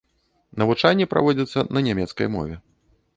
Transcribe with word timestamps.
Навучанне 0.61 1.05
праводзіцца 1.11 1.65
на 1.77 1.83
нямецкай 1.89 2.27
мове. 2.37 2.55